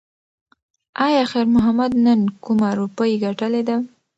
ایا 1.07 1.23
خیر 1.31 1.45
محمد 1.55 1.91
نن 2.05 2.19
کومه 2.43 2.69
روپۍ 2.79 3.11
ګټلې 3.23 3.61
ده؟ 3.67 3.77